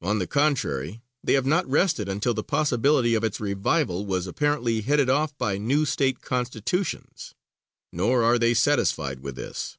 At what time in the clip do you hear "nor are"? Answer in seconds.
7.92-8.40